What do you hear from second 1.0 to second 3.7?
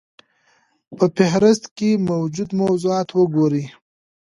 فهرست کې موجود موضوعات وګورئ.